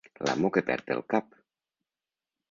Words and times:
L'amo 0.27 0.49
que 0.53 0.63
perd 0.69 0.89
el 0.95 1.03
cap. 1.15 1.37